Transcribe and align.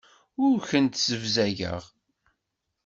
Ur 0.45 0.55
kent-ssebzageɣ. 0.69 1.81